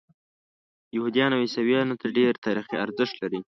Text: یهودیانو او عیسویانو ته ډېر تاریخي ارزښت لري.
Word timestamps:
یهودیانو 0.95 1.35
او 1.37 1.43
عیسویانو 1.45 1.99
ته 2.01 2.07
ډېر 2.17 2.33
تاریخي 2.45 2.75
ارزښت 2.85 3.15
لري. 3.21 3.39